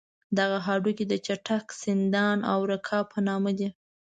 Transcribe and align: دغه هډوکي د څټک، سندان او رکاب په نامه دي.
دغه 0.37 0.57
هډوکي 0.67 1.05
د 1.07 1.13
څټک، 1.25 1.65
سندان 1.81 2.37
او 2.51 2.59
رکاب 2.71 3.05
په 3.13 3.19
نامه 3.27 3.51
دي. 3.59 3.69